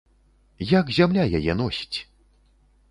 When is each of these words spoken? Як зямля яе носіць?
Як 0.71 0.85
зямля 0.99 1.23
яе 1.41 1.53
носіць? 1.61 1.97